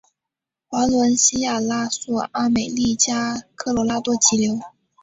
[0.67, 4.59] 华伦西亚拉素阿美利加科罗拉多急流